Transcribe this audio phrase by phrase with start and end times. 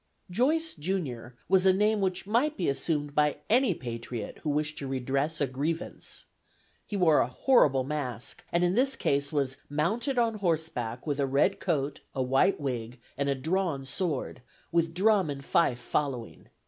[0.31, 4.87] "Joice junior" was a name which might be assumed by any patriot who wished to
[4.87, 6.25] redress a grievance.
[6.87, 11.27] He wore a horrible mask, and in this case "was mounted on horseback, with a
[11.27, 14.41] red coat, a white wig, and a drawn sword,
[14.71, 16.47] with drum and fife following.